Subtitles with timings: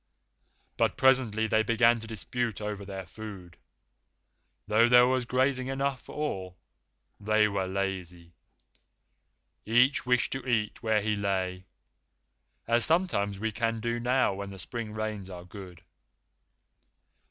[0.77, 3.55] But presently they began to dispute over their food,
[4.67, 6.57] though there was grazing enough for all.
[7.19, 8.33] They were lazy.
[9.63, 11.65] Each wished to eat where he lay,
[12.67, 15.83] as sometimes we can do now when the spring rains are good.